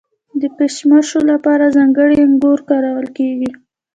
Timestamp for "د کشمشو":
0.41-1.19